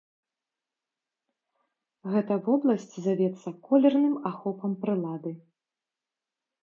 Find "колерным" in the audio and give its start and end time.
3.67-4.15